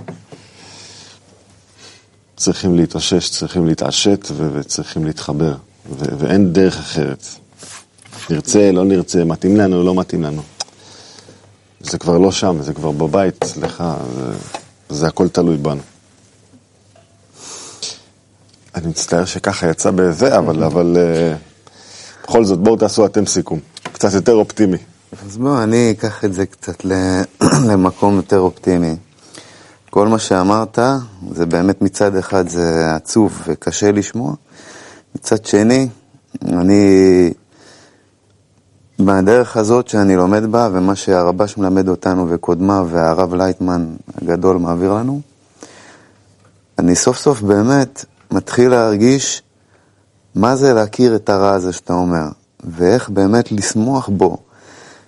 צריכים 2.35 2.75
להתאושש, 2.75 3.29
צריכים 3.29 3.65
להתעשת 3.67 4.27
וצריכים 4.53 5.05
להתחבר, 5.05 5.53
ו- 5.89 6.17
ואין 6.17 6.53
דרך 6.53 6.79
אחרת. 6.79 7.25
נרצה, 8.29 8.71
לא 8.71 8.85
נרצה, 8.85 9.23
מתאים 9.23 9.57
לנו, 9.57 9.83
לא 9.83 9.95
מתאים 9.95 10.23
לנו. 10.23 10.41
זה 11.79 11.97
כבר 11.97 12.17
לא 12.17 12.31
שם, 12.31 12.57
זה 12.61 12.73
כבר 12.73 12.91
בבית, 12.91 13.43
סליחה, 13.43 13.97
זה, 14.15 14.33
זה 14.89 15.07
הכל 15.07 15.29
תלוי 15.29 15.57
בנו. 15.57 15.81
אני 18.75 18.87
מצטער 18.87 19.25
שככה 19.25 19.69
יצא 19.69 19.91
בזה, 19.91 20.37
אבל, 20.37 20.63
אבל 20.63 20.97
אה, 20.99 21.35
בכל 22.23 22.45
זאת, 22.45 22.59
בואו 22.59 22.75
תעשו 22.75 23.05
אתם 23.05 23.25
סיכום. 23.25 23.59
קצת 23.93 24.13
יותר 24.13 24.33
אופטימי. 24.33 24.77
אז 25.23 25.37
בוא, 25.37 25.63
אני 25.63 25.91
אקח 25.91 26.25
את 26.25 26.33
זה 26.33 26.45
קצת 26.45 26.85
למקום 27.69 28.15
יותר 28.15 28.39
אופטימי. 28.39 28.95
כל 29.89 30.07
מה 30.07 30.19
שאמרת, 30.19 30.79
זה 31.31 31.45
באמת 31.45 31.81
מצד 31.81 32.15
אחד 32.15 32.49
זה 32.49 32.95
עצוב 32.95 33.41
וקשה 33.47 33.91
לשמוע, 33.91 34.33
מצד 35.15 35.45
שני, 35.45 35.87
אני, 36.45 37.33
מהדרך 38.99 39.57
הזאת 39.57 39.87
שאני 39.87 40.15
לומד 40.15 40.51
בה, 40.51 40.69
ומה 40.71 40.95
שהרבש 40.95 41.57
מלמד 41.57 41.89
אותנו 41.89 42.25
וקודמיו 42.29 42.87
והרב 42.91 43.33
לייטמן 43.33 43.95
הגדול 44.21 44.57
מעביר 44.57 44.93
לנו, 44.93 45.21
אני 46.79 46.95
סוף 46.95 47.17
סוף 47.17 47.41
באמת 47.41 48.05
מתחיל 48.31 48.69
להרגיש 48.69 49.43
מה 50.35 50.55
זה 50.55 50.73
להכיר 50.73 51.15
את 51.15 51.29
הרע 51.29 51.51
הזה 51.51 51.73
שאתה 51.73 51.93
אומר, 51.93 52.25
ואיך 52.63 53.09
באמת 53.09 53.51
לשמוח 53.51 54.09
בו. 54.09 54.44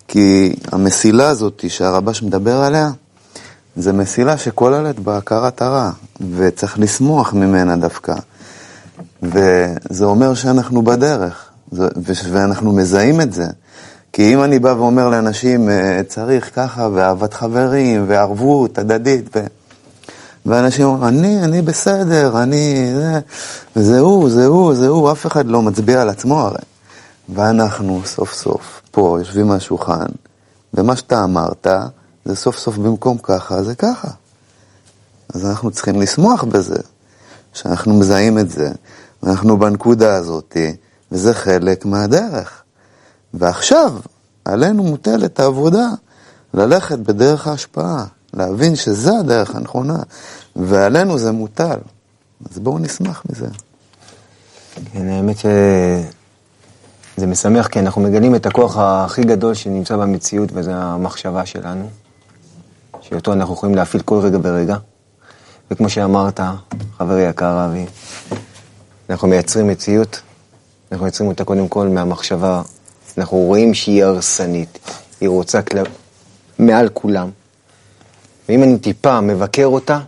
כי 0.07 0.55
המסילה 0.71 1.27
הזאת 1.29 1.65
שהרבש 1.67 2.23
מדבר 2.23 2.57
עליה, 2.63 2.89
זו 3.77 3.93
מסילה 3.93 4.37
שכוללת 4.37 4.99
בהכרת 4.99 5.61
הרע, 5.61 5.91
וצריך 6.35 6.79
לשמוח 6.79 7.33
ממנה 7.33 7.75
דווקא. 7.77 8.13
וזה 9.23 10.05
אומר 10.05 10.33
שאנחנו 10.33 10.81
בדרך, 10.81 11.45
זה- 11.71 11.87
ואנחנו 12.31 12.71
מזהים 12.73 13.21
את 13.21 13.33
זה. 13.33 13.45
כי 14.13 14.33
אם 14.33 14.43
אני 14.43 14.59
בא 14.59 14.69
ואומר 14.69 15.09
לאנשים, 15.09 15.69
אה, 15.69 16.01
צריך 16.07 16.51
ככה, 16.55 16.89
ואהבת 16.93 17.33
חברים, 17.33 18.05
וערבות 18.07 18.77
הדדית, 18.77 19.25
ו... 19.35 19.39
ואנשים 20.45 20.85
אומרים, 20.85 21.03
אני, 21.03 21.43
אני 21.43 21.61
בסדר, 21.61 22.43
אני... 22.43 22.91
זה, 22.95 23.19
זה 23.75 23.99
הוא, 23.99 24.29
זה 24.29 24.45
הוא, 24.45 24.73
זה 24.75 24.87
הוא, 24.87 25.11
אף 25.11 25.25
אחד 25.25 25.47
לא 25.47 25.61
מצביע 25.61 26.01
על 26.01 26.09
עצמו 26.09 26.39
הרי. 26.39 26.59
ואנחנו 27.29 28.01
סוף 28.05 28.33
סוף 28.33 28.81
פה 28.91 29.17
יושבים 29.19 29.51
על 29.51 29.57
השולחן, 29.57 30.05
ומה 30.73 30.95
שאתה 30.95 31.23
אמרת, 31.23 31.67
זה 32.25 32.35
סוף 32.35 32.57
סוף 32.57 32.77
במקום 32.77 33.17
ככה, 33.17 33.63
זה 33.63 33.75
ככה. 33.75 34.07
אז 35.33 35.45
אנחנו 35.45 35.71
צריכים 35.71 36.01
לשמוח 36.01 36.43
בזה, 36.43 36.79
שאנחנו 37.53 37.93
מזהים 37.93 38.39
את 38.39 38.49
זה, 38.49 38.71
ואנחנו 39.23 39.59
בנקודה 39.59 40.15
הזאת, 40.15 40.57
וזה 41.11 41.33
חלק 41.33 41.85
מהדרך. 41.85 42.63
ועכשיו, 43.33 43.93
עלינו 44.45 44.83
מוטלת 44.83 45.39
העבודה 45.39 45.87
ללכת 46.53 46.99
בדרך 46.99 47.47
ההשפעה, 47.47 48.05
להבין 48.33 48.75
שזה 48.75 49.11
הדרך 49.19 49.55
הנכונה, 49.55 49.97
ועלינו 50.55 51.17
זה 51.17 51.31
מוטל. 51.31 51.79
אז 52.51 52.59
בואו 52.59 52.79
נשמח 52.79 53.23
מזה. 53.29 53.47
כן, 54.93 55.07
האמת 55.07 55.37
שזה 57.17 57.27
משמח, 57.27 57.67
כי 57.67 57.79
אנחנו 57.79 58.01
מגלים 58.01 58.35
את 58.35 58.45
הכוח 58.45 58.77
הכי 58.77 59.23
גדול 59.23 59.53
שנמצא 59.53 59.97
במציאות, 59.97 60.49
וזה 60.53 60.75
המחשבה 60.75 61.45
שלנו, 61.45 61.89
שאותו 63.01 63.33
אנחנו 63.33 63.53
יכולים 63.53 63.75
להפעיל 63.75 64.03
כל 64.03 64.19
רגע 64.19 64.37
ברגע. 64.37 64.77
וכמו 65.71 65.89
שאמרת, 65.89 66.39
חברי 66.97 67.21
יקר 67.21 67.65
אבי, 67.65 67.85
אנחנו 69.09 69.27
מייצרים 69.27 69.67
מציאות, 69.67 70.21
אנחנו 70.91 71.03
מייצרים 71.03 71.29
אותה 71.29 71.43
קודם 71.43 71.67
כל 71.67 71.87
מהמחשבה. 71.87 72.61
אנחנו 73.17 73.37
רואים 73.37 73.73
שהיא 73.73 74.03
הרסנית, 74.03 74.79
היא 75.21 75.29
רוצה 75.29 75.61
כל... 75.61 75.77
מעל 76.59 76.89
כולם. 76.93 77.29
ואם 78.49 78.63
אני 78.63 78.79
טיפה 78.79 79.21
מבקר 79.21 79.65
אותה, 79.65 79.99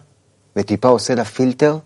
וטיפה 0.56 0.88
עושה 0.88 1.16
לה 1.16 1.26
פילטר, 1.26 1.78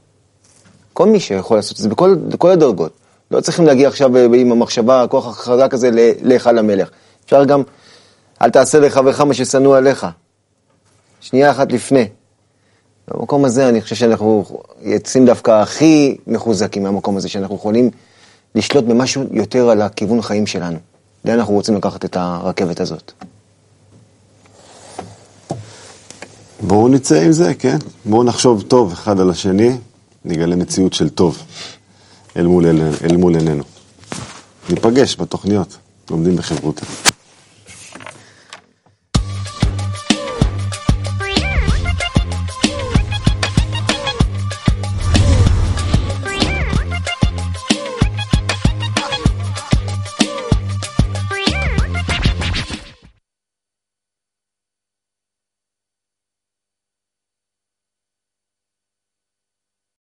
כל 0.93 1.07
מי 1.07 1.19
שיכול 1.19 1.57
לעשות 1.57 1.77
את 1.77 1.81
זה 1.81 1.89
בכל, 1.89 2.15
בכל 2.15 2.51
הדרגות. 2.51 3.02
לא 3.33 3.41
צריכים 3.41 3.65
להגיע 3.65 3.87
עכשיו 3.87 4.17
עם 4.17 4.51
המחשבה, 4.51 5.03
הכוח 5.03 5.27
החזק 5.27 5.73
הזה, 5.73 5.89
להיכל 6.21 6.57
המלך. 6.57 6.89
אפשר 7.25 7.43
גם, 7.43 7.63
אל 8.41 8.49
תעשה 8.49 8.79
לחברך 8.79 9.21
מה 9.21 9.33
ששנוא 9.33 9.77
עליך. 9.77 10.07
שנייה 11.21 11.51
אחת 11.51 11.71
לפני. 11.71 12.07
במקום 13.07 13.45
הזה 13.45 13.69
אני 13.69 13.81
חושב 13.81 13.95
שאנחנו 13.95 14.45
יוצאים 14.81 15.25
דווקא 15.25 15.51
הכי 15.61 16.17
מחוזקים 16.27 16.83
מהמקום 16.83 17.17
הזה, 17.17 17.29
שאנחנו 17.29 17.55
יכולים 17.55 17.89
לשלוט 18.55 18.83
במשהו 18.83 19.23
יותר 19.31 19.69
על 19.69 19.81
הכיוון 19.81 20.21
חיים 20.21 20.47
שלנו. 20.47 20.77
לאן 21.25 21.39
אנחנו 21.39 21.53
רוצים 21.53 21.75
לקחת 21.75 22.05
את 22.05 22.17
הרכבת 22.19 22.79
הזאת. 22.79 23.11
בואו 26.61 26.87
נצא 26.87 27.21
עם 27.21 27.31
זה, 27.31 27.53
כן? 27.53 27.77
בואו 28.05 28.23
נחשוב 28.23 28.61
טוב 28.61 28.91
אחד 28.91 29.19
על 29.19 29.29
השני, 29.29 29.77
נגלה 30.25 30.55
מציאות 30.55 30.93
של 30.93 31.09
טוב 31.09 31.43
אל 32.37 32.47
מול, 33.17 33.35
עינינו. 33.35 33.63
ניפגש 34.69 35.15
בתוכניות, 35.19 35.77
לומדים 36.11 36.35
בחברותא. 36.35 36.85